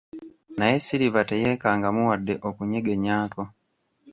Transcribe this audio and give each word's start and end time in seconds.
Naye 0.57 0.77
Silver 0.85 1.25
teyeekangamu 1.29 2.01
wadde 2.09 2.33
okunyegenyaako. 2.49 3.43